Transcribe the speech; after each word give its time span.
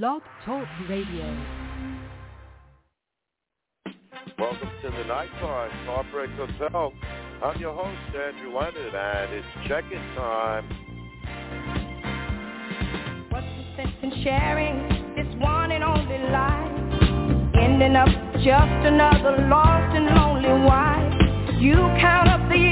Blog 0.00 0.22
Talk 0.46 0.66
Radio. 0.88 1.36
Welcome 4.38 4.70
to 4.80 4.90
the 4.90 5.04
nighttime, 5.04 5.70
heartbreak 5.84 6.30
hotel. 6.30 6.94
I'm 7.44 7.60
your 7.60 7.74
host, 7.74 8.16
Andrew 8.16 8.56
Leonard, 8.56 8.94
and 8.94 9.34
it's 9.34 9.46
check-in 9.68 10.00
time. 10.16 10.64
What's 13.28 13.44
the 13.44 13.64
sense 13.76 13.96
in 14.02 14.24
sharing 14.24 14.88
this 15.14 15.28
one 15.38 15.72
and 15.72 15.84
only 15.84 16.18
life? 16.30 16.72
Ending 17.60 17.94
up 17.94 18.08
just 18.36 18.86
another 18.88 19.46
lost 19.46 19.94
and 19.94 20.06
lonely 20.06 20.64
wife. 20.64 21.60
You 21.60 21.76
count 22.00 22.30
up 22.30 22.48
the 22.48 22.71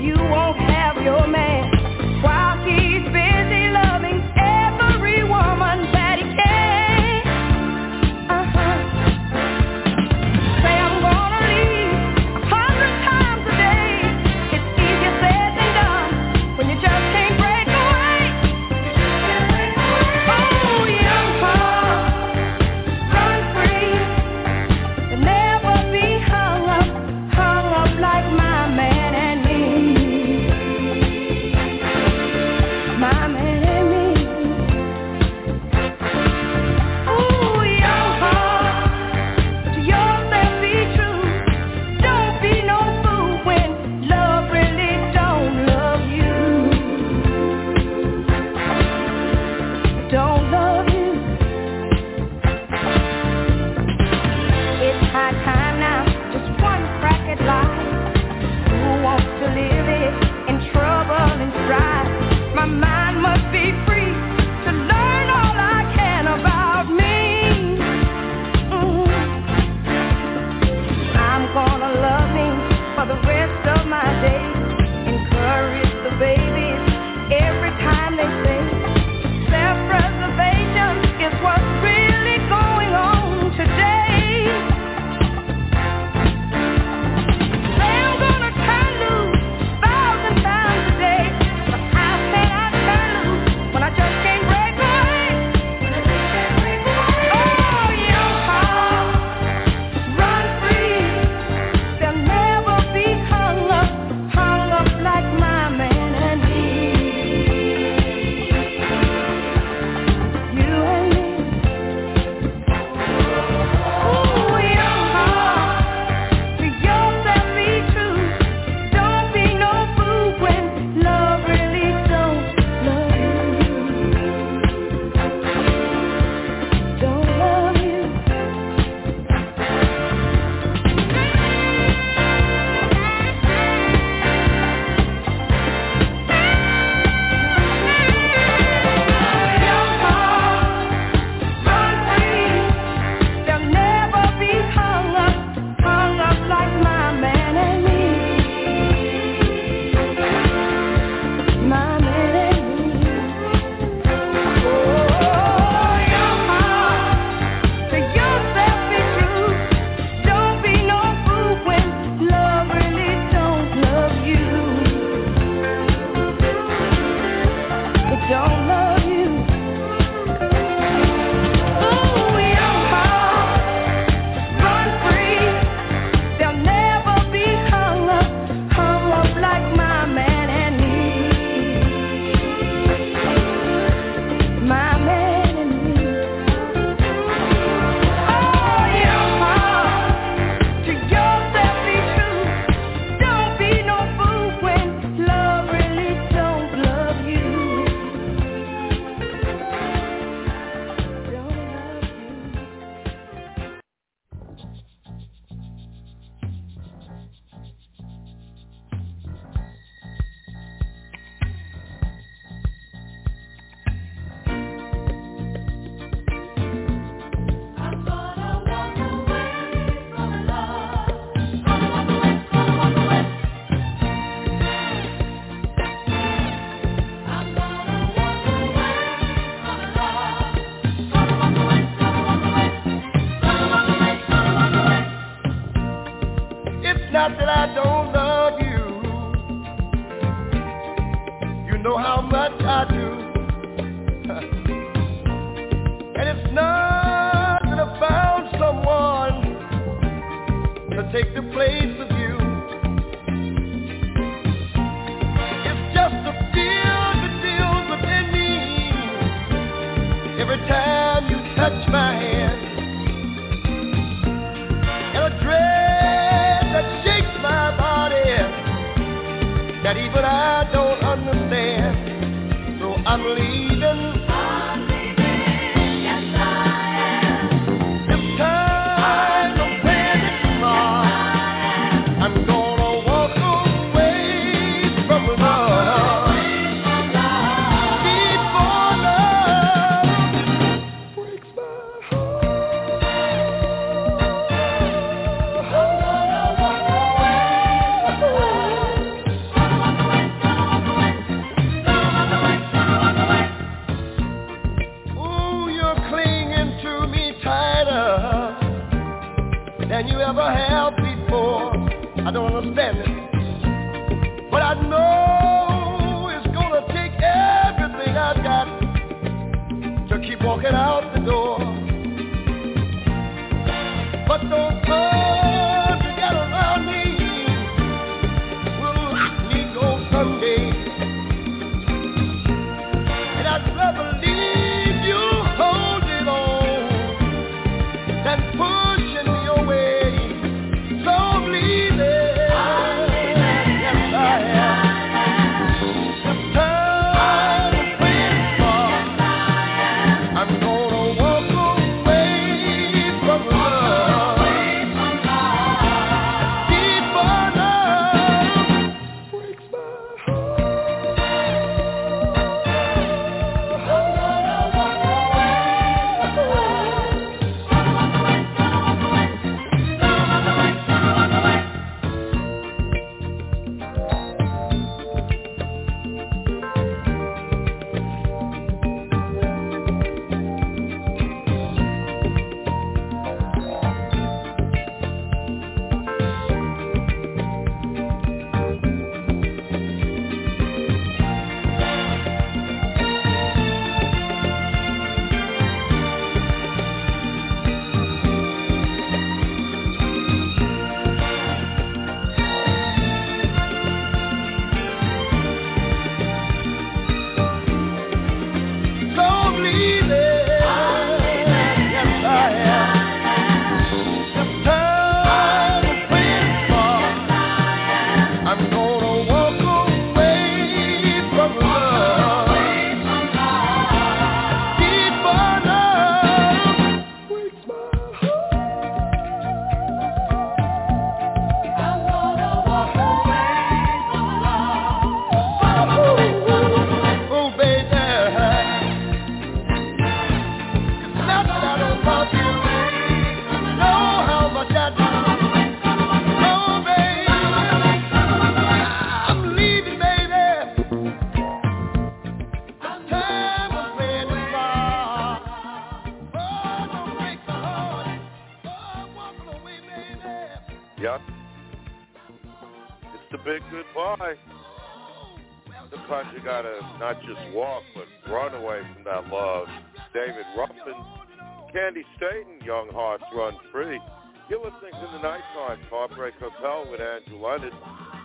you 0.00 0.14
won't 0.14 0.58
have 0.58 0.96
your 1.02 1.26
man. 1.26 1.75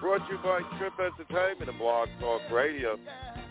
Brought 0.02 0.26
to 0.28 0.34
you 0.34 0.40
by 0.42 0.62
Trip 0.80 0.94
Entertainment 0.98 1.70
and 1.70 1.78
Blog 1.78 2.10
Talk 2.20 2.42
Radio. 2.52 2.98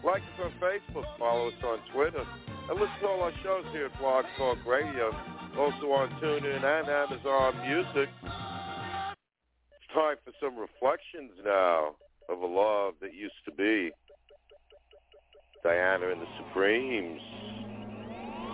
Like 0.04 0.20
us 0.20 0.46
on 0.46 0.52
Facebook, 0.60 1.06
follow 1.16 1.46
us 1.46 1.54
on 1.64 1.78
Twitter, 1.94 2.24
and 2.68 2.80
listen 2.80 2.90
to 3.02 3.06
all 3.06 3.22
our 3.22 3.32
shows 3.44 3.64
here 3.70 3.86
at 3.86 3.96
Blog 4.00 4.24
Talk 4.36 4.58
Radio. 4.66 5.12
Also 5.56 5.86
on 5.92 6.10
TuneIn 6.20 6.64
and 6.64 6.88
Amazon 6.88 7.54
Music. 7.68 8.08
It's 9.78 9.94
time 9.94 10.16
for 10.24 10.32
some 10.42 10.58
reflections 10.58 11.30
now 11.44 11.94
of 12.28 12.40
a 12.40 12.46
love 12.46 12.94
that 13.00 13.14
used 13.14 13.44
to 13.44 13.52
be. 13.52 13.92
Diana 15.62 16.10
and 16.10 16.20
the 16.20 16.26
Supremes 16.36 17.20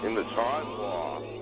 in 0.05 0.15
the 0.15 0.23
Time 0.35 0.69
Law. 0.69 1.36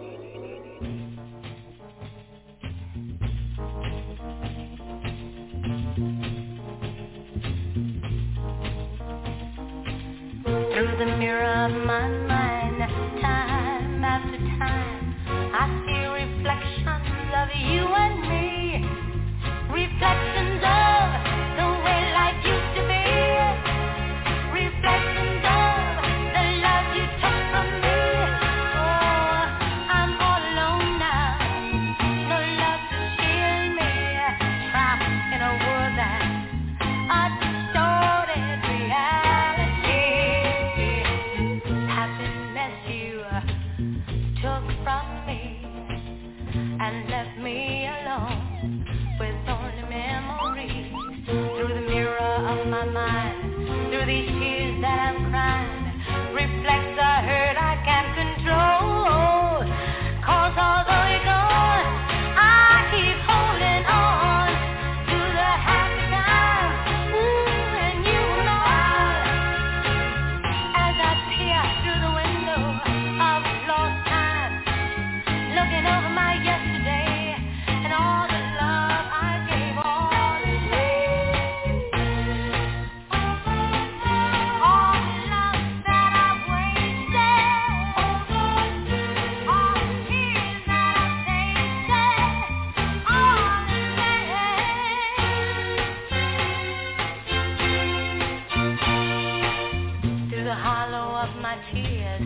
tears, 101.72 102.22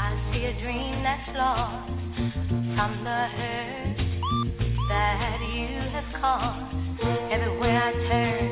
I 0.00 0.30
see 0.32 0.44
a 0.44 0.52
dream 0.60 1.02
that's 1.02 1.36
lost 1.36 1.88
from 2.76 3.04
the 3.04 3.26
hurt 3.36 3.96
that 4.88 5.38
you 5.54 5.68
have 5.92 6.20
caused. 6.20 7.00
Everywhere 7.32 7.82
I 7.82 7.92
turn. 8.08 8.51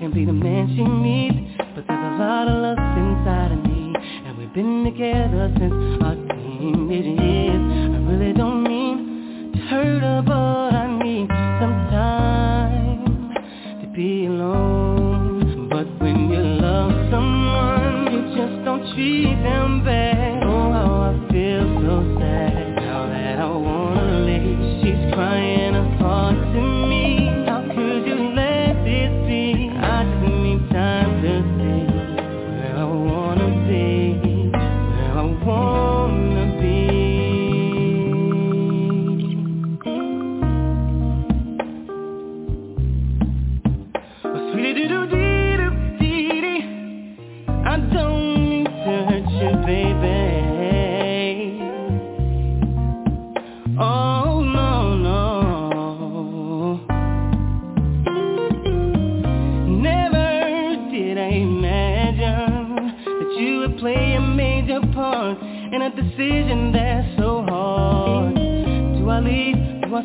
can 0.00 0.12
be 0.14 0.24
the 0.24 0.32
man 0.32 0.66
she 0.74 0.82
needs. 0.82 1.36
But 1.74 1.84
there's 1.86 2.00
a 2.00 2.16
lot 2.16 2.48
of 2.48 2.56
lust 2.56 2.80
inside 2.96 3.52
of 3.52 3.60
me 3.68 3.94
And 4.24 4.38
we've 4.38 4.52
been 4.54 4.82
together 4.82 5.52
since 5.58 6.02
our 6.02 6.14
teenage 6.16 7.20
years. 7.20 7.60
I 7.60 7.98
really 8.08 8.32
don't 8.32 8.62
mean 8.62 9.52
to 9.52 9.58
hurt 9.68 10.00
her 10.00 10.22
But 10.24 10.72
I 10.74 10.86
need 11.04 11.28
some 11.60 11.76
time 11.92 13.34
to 13.82 13.86
be 13.94 14.24
alone. 14.24 15.68
But 15.68 15.86
when 16.00 16.30
you 16.30 16.40
love 16.40 16.92
someone 17.12 18.08
You 18.10 18.22
just 18.34 18.64
don't 18.64 18.94
treat 18.94 19.36
them 19.42 19.84
bad. 19.84 20.42
Oh, 20.44 20.72
how 20.72 21.12
I 21.12 21.30
feel 21.30 21.68
so 21.84 22.16
sad. 22.18 22.76
Now 22.76 23.06
that 23.06 23.38
I 23.38 23.50
wanna 23.50 24.24
leave 24.24 24.80
She's 24.80 25.12
crying 25.12 25.76
apart 25.76 26.39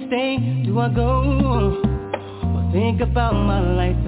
stay? 0.07 0.37
Do 0.65 0.79
I 0.79 0.89
go? 0.89 1.21
Or 2.55 2.71
think 2.71 3.01
about 3.01 3.33
my 3.33 3.59
life 3.59 4.04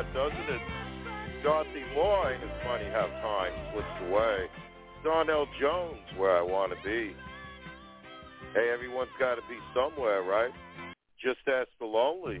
that, 0.00 0.14
doesn't 0.14 0.48
it? 0.48 0.62
Dorothy 1.42 1.84
Moore, 1.94 2.32
and 2.32 2.42
it's 2.42 2.64
funny 2.64 2.84
how 2.92 3.06
time 3.20 3.52
slips 3.72 4.08
away. 4.08 4.46
Donell 5.04 5.46
Jones, 5.60 6.00
where 6.16 6.36
I 6.36 6.42
want 6.42 6.72
to 6.72 6.78
be. 6.84 7.14
Hey, 8.54 8.70
everyone's 8.72 9.10
got 9.18 9.36
to 9.36 9.42
be 9.42 9.58
somewhere, 9.74 10.22
right? 10.22 10.52
Just 11.22 11.40
ask 11.48 11.68
the 11.78 11.86
lonely. 11.86 12.40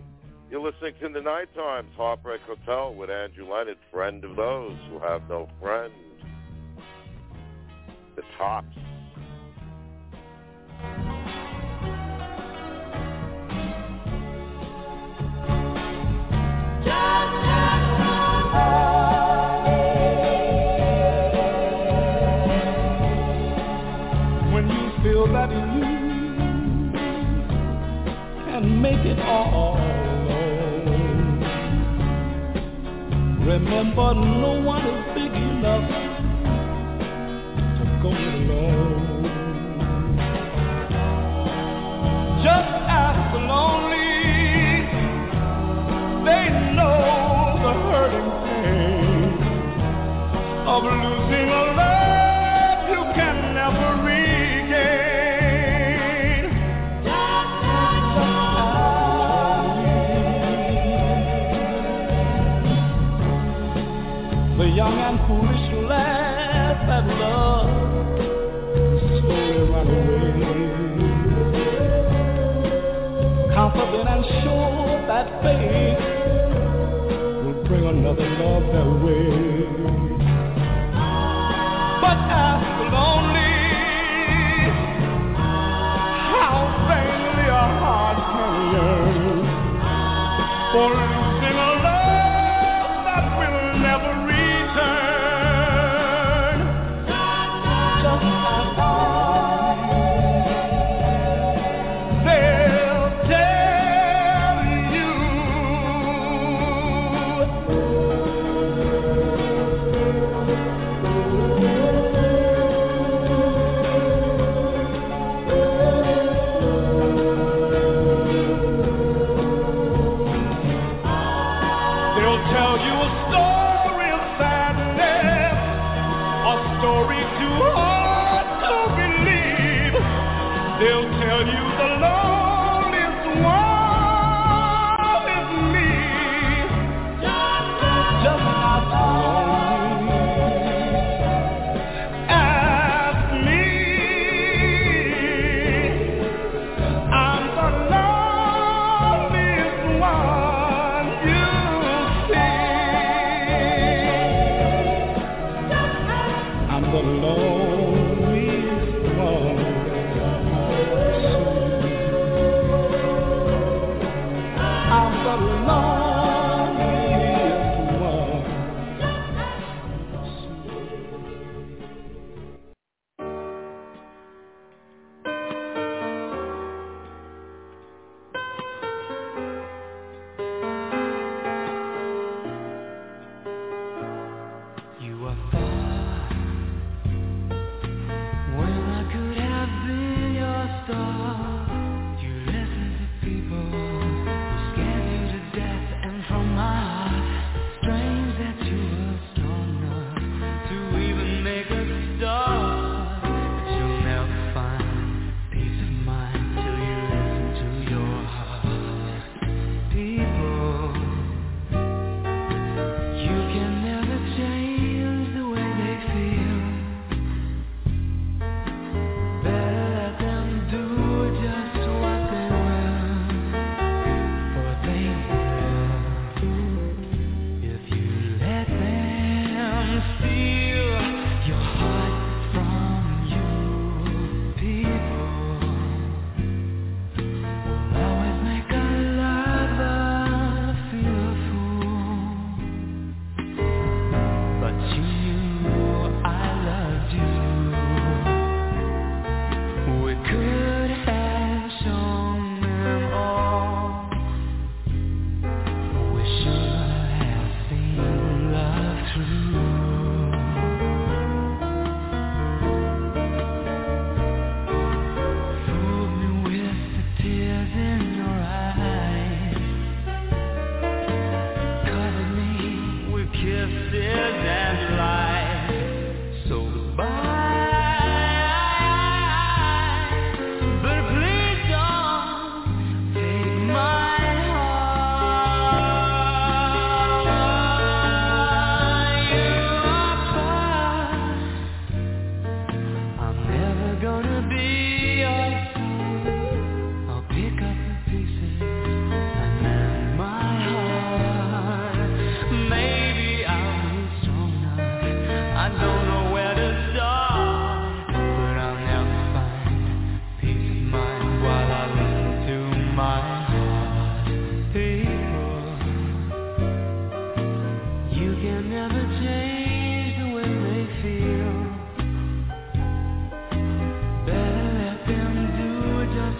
You're 0.50 0.60
listening 0.60 0.94
to 1.00 1.08
The 1.12 1.20
Night 1.20 1.54
Times, 1.54 1.90
Heartbreak 1.96 2.40
Hotel 2.42 2.94
with 2.94 3.10
Andrew 3.10 3.50
Leonard, 3.50 3.78
friend 3.92 4.24
of 4.24 4.36
those 4.36 4.76
who 4.90 4.98
have 4.98 5.28
no 5.28 5.48
friends. 5.60 5.94
The 8.16 8.22
Tops. 8.36 8.89
but 33.84 34.14
no 34.14 34.60
one 34.62 34.86
is 34.86 35.09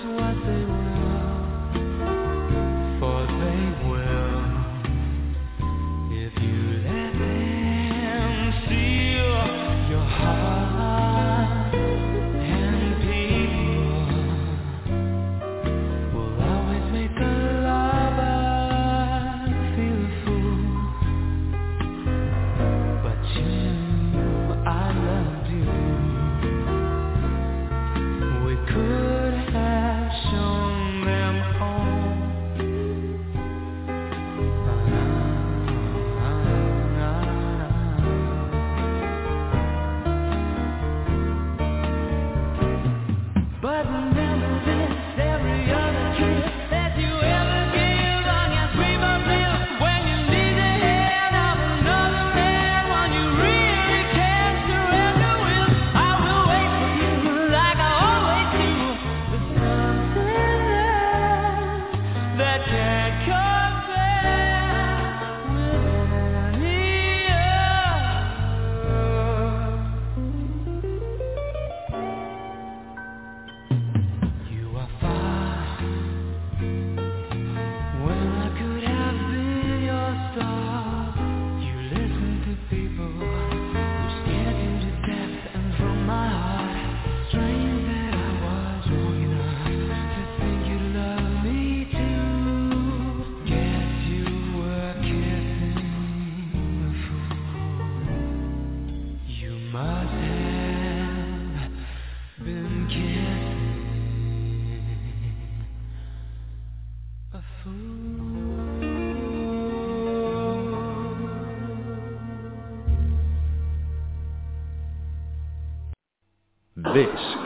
what 0.05 0.35
they 0.47 0.70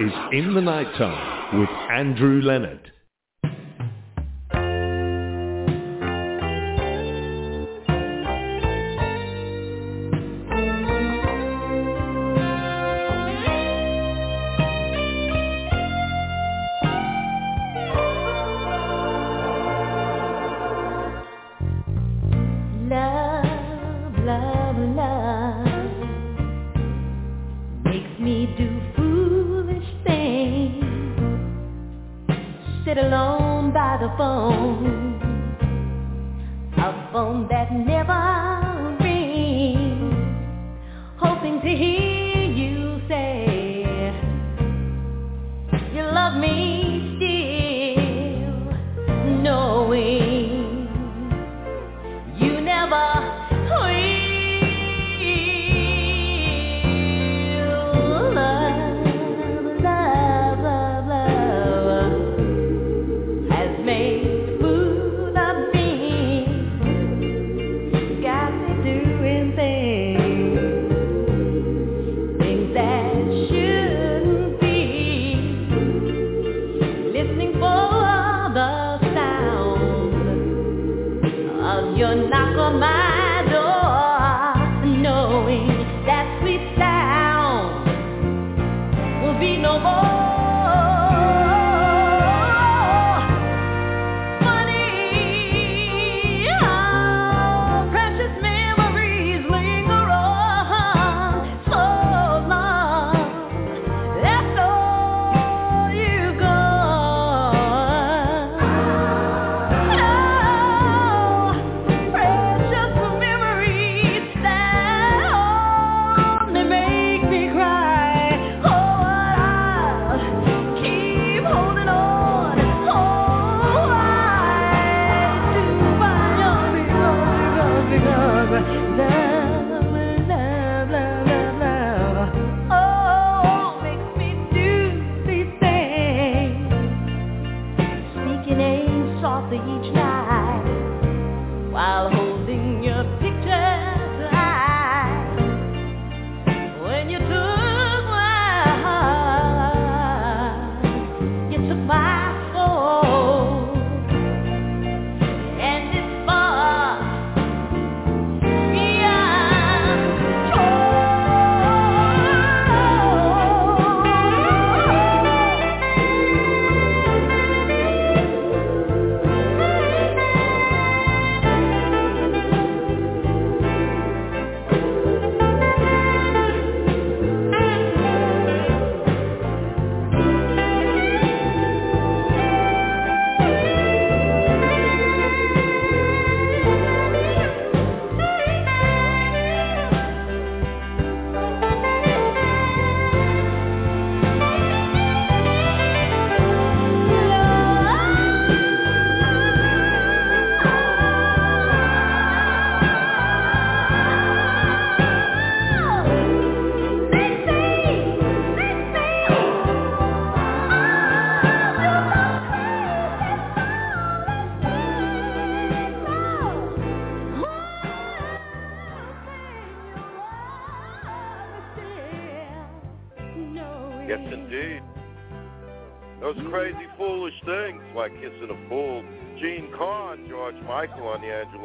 is 0.01 0.13
In 0.33 0.55
the 0.55 0.61
Nighttime 0.61 1.61
with 1.61 1.69
Andrew 1.91 2.41
Leonard. 2.43 2.94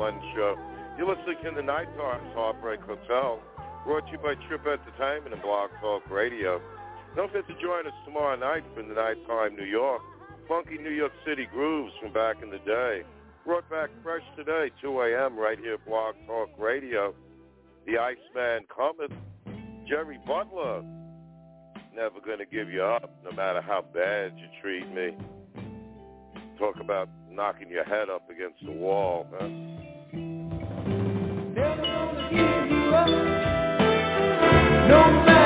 Fun 0.10 0.22
Show. 0.34 0.56
You're 0.98 1.08
listening 1.08 1.38
to 1.43 1.52
the 1.56 1.62
Night 1.62 1.86
Talks 1.95 2.26
Heartbreak 2.34 2.82
Hotel, 2.82 3.39
brought 3.86 4.06
to 4.08 4.12
you 4.13 4.17
by 4.17 4.34
Trip 4.48 4.65
Entertainment 4.65 5.34
and 5.34 5.41
Blog 5.41 5.69
Talk 5.82 6.10
Radio. 6.10 6.60
Don't 7.15 7.32
forget 7.32 7.48
to 7.48 7.54
join 7.62 7.86
us 7.86 7.93
tomorrow 8.06 8.36
night 8.36 8.63
from 8.74 8.89
the 8.89 8.95
Nighttime 8.95 9.56
New 9.56 9.69
York. 9.69 10.02
Funky 10.48 10.80
New 10.80 10.89
York 10.89 11.12
City 11.28 11.48
grooves 11.54 11.93
from 12.02 12.12
back 12.12 12.38
in 12.41 12.50
the 12.50 12.58
day. 12.65 13.04
Brought 13.45 13.69
back 13.69 13.89
fresh 14.02 14.24
today, 14.36 14.72
2 14.82 15.00
a.m. 15.00 15.38
right 15.38 15.60
here 15.60 15.76
at 15.76 15.86
Blog 15.86 16.15
Talk 16.26 16.50
Radio. 16.58 17.13
The 17.86 18.00
Iceman 18.00 18.65
Cometh. 18.76 19.13
Jerry 19.88 20.17
Butler. 20.26 20.82
Never 21.95 22.19
gonna 22.26 22.50
give 22.50 22.69
you 22.69 22.82
up, 22.82 23.12
no 23.24 23.32
matter 23.32 23.62
how 23.62 23.86
bad 23.93 24.34
you 24.38 24.48
treat 24.60 24.89
me. 24.91 25.15
Talk 26.58 26.80
about 26.82 27.10
knocking 27.30 27.69
your 27.69 27.86
head 27.86 28.10
up 28.10 28.28
against 28.30 28.65
the 28.65 28.72
wall, 28.72 29.28
huh? 29.32 29.48
Never 31.60 31.82
gonna 31.82 32.30
give 32.32 32.72
you 32.72 32.95
up. 32.95 33.08
No 34.72 35.12
matter. 35.26 35.38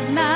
midnight. 0.00 0.35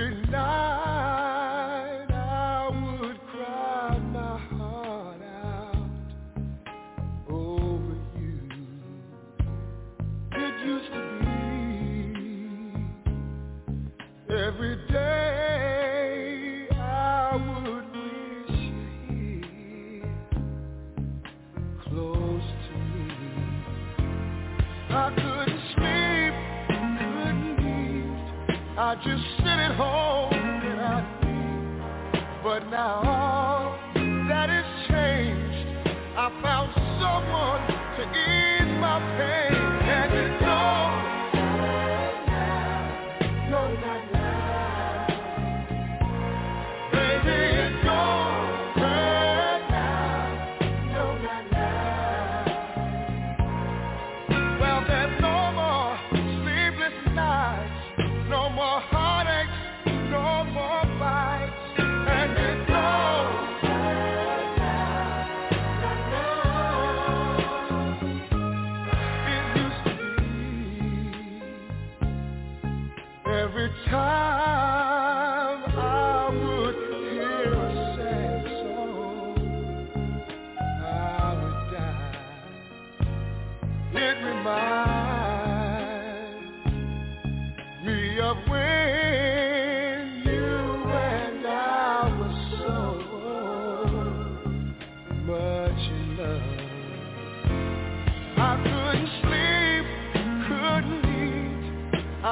every 0.00 0.14
night. 0.30 0.57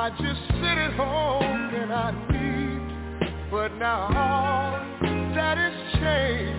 I 0.07 0.11
just 0.11 0.40
sit 0.48 0.78
at 0.78 0.92
home 0.92 1.74
and 1.74 1.92
I 1.92 2.12
weep. 2.30 3.30
But 3.50 3.74
now 3.76 4.07
all 4.14 4.78
that 5.34 5.59
is 5.59 5.74
changed. 5.94 6.55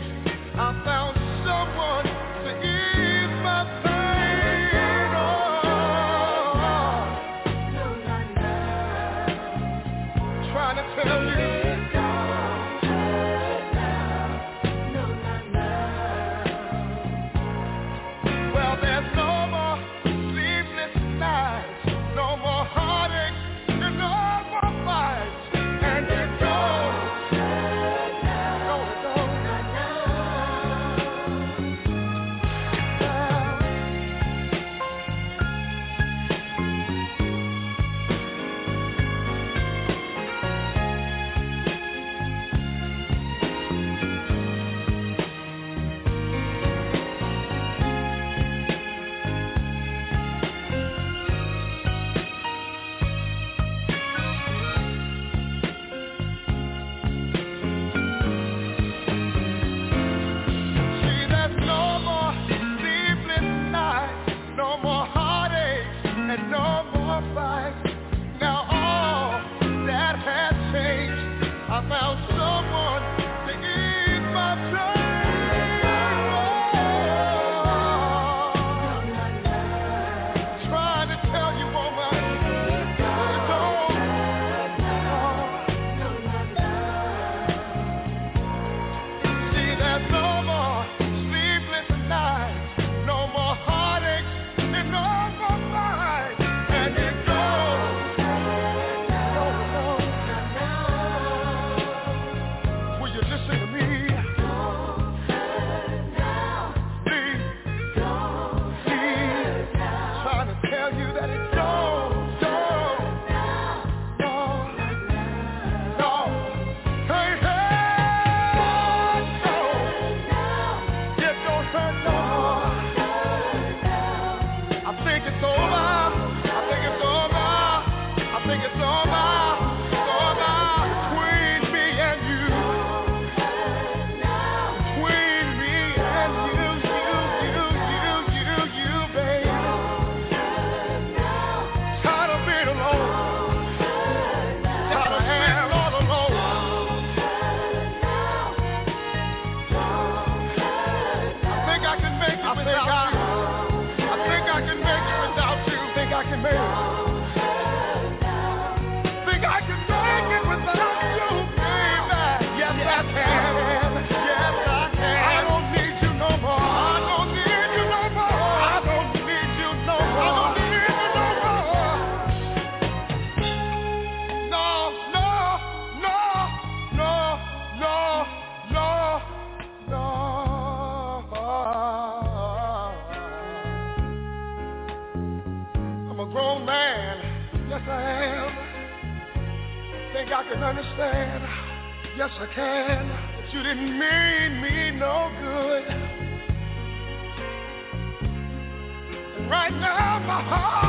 Oh, 200.40 200.87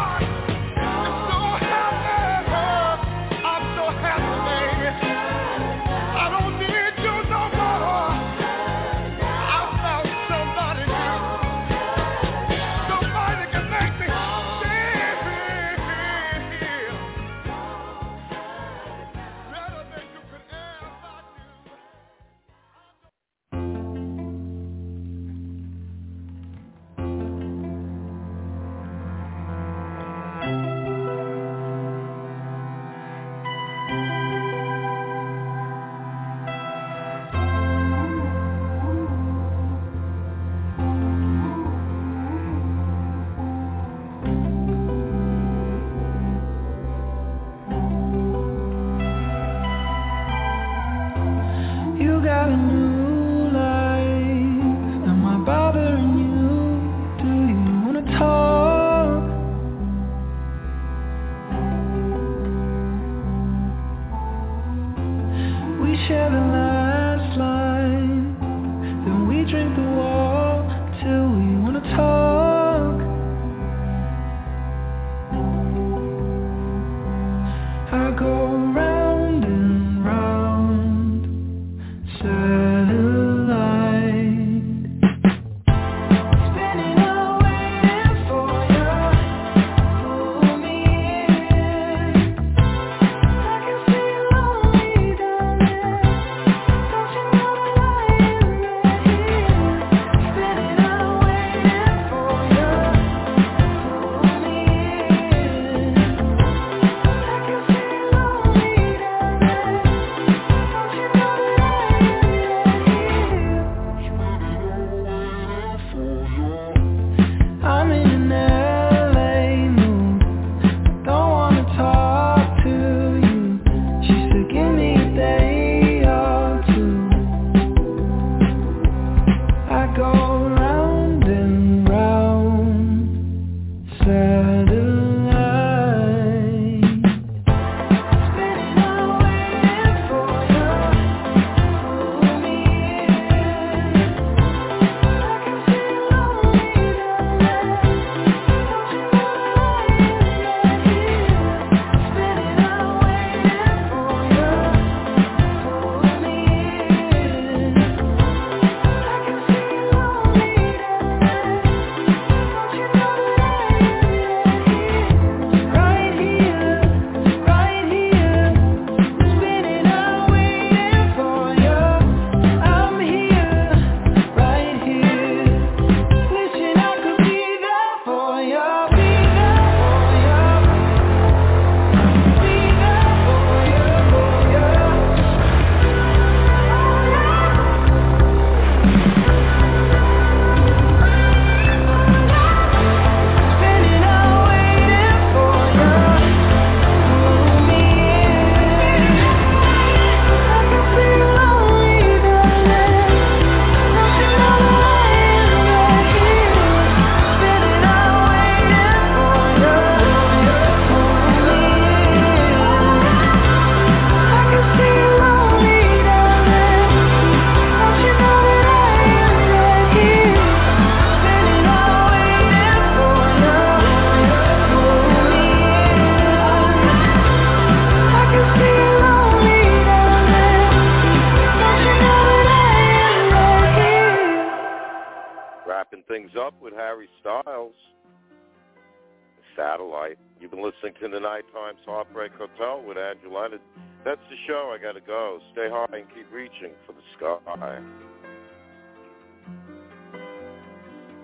with 242.88 242.96
Leonard. 242.96 243.60
That's 244.04 244.20
the 244.30 244.36
show. 244.46 244.74
I 244.74 244.82
got 244.82 244.92
to 244.92 245.00
go. 245.00 245.38
Stay 245.52 245.68
high 245.70 245.86
and 245.92 246.08
keep 246.14 246.32
reaching 246.32 246.72
for 246.86 246.92
the 246.92 247.02
sky. 247.16 247.80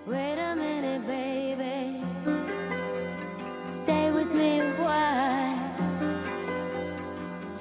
Wait 0.06 0.38
a 0.38 0.54
minute, 0.54 1.06
baby. 1.06 2.04
Stay 3.84 4.10
with 4.12 4.28
me 4.28 4.60
a 4.60 4.74
while. 4.82 5.54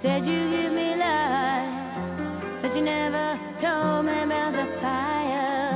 Said 0.01 0.25
you 0.25 0.51
give 0.51 0.73
me 0.73 0.95
life, 0.97 2.61
but 2.61 2.75
you 2.75 2.81
never 2.81 3.39
told 3.61 4.05
me 4.05 4.23
about 4.23 4.51
the 4.51 4.65
fire. 4.81 5.72